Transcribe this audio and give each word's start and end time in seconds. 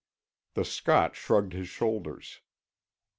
The 0.55 0.65
Scot 0.65 1.15
shrugged 1.15 1.53
his 1.53 1.67
shoulders. 1.69 2.39